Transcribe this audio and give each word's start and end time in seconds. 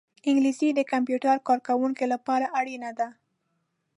انګلیسي 0.27 0.69
د 0.73 0.79
کمپیوټر 0.91 1.35
کاروونکو 1.67 2.03
لپاره 2.13 2.45
اړینه 2.59 2.91
ده 2.99 3.07